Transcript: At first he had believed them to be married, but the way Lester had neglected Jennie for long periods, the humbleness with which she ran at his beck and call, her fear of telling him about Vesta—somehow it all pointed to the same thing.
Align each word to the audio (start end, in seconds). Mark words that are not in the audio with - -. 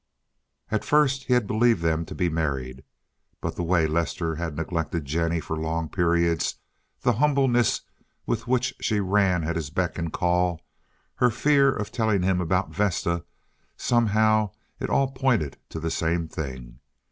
At 0.71 0.83
first 0.83 1.25
he 1.25 1.33
had 1.35 1.45
believed 1.45 1.83
them 1.83 2.05
to 2.07 2.15
be 2.15 2.27
married, 2.27 2.83
but 3.39 3.55
the 3.55 3.61
way 3.61 3.85
Lester 3.85 4.33
had 4.33 4.57
neglected 4.57 5.05
Jennie 5.05 5.39
for 5.39 5.55
long 5.55 5.89
periods, 5.89 6.55
the 7.01 7.13
humbleness 7.21 7.81
with 8.25 8.47
which 8.47 8.73
she 8.81 8.99
ran 8.99 9.43
at 9.43 9.55
his 9.55 9.69
beck 9.69 9.99
and 9.99 10.11
call, 10.11 10.59
her 11.17 11.29
fear 11.29 11.71
of 11.71 11.91
telling 11.91 12.23
him 12.23 12.41
about 12.41 12.73
Vesta—somehow 12.73 14.49
it 14.79 14.89
all 14.89 15.11
pointed 15.11 15.57
to 15.69 15.79
the 15.79 15.91
same 15.91 16.27
thing. 16.27 16.79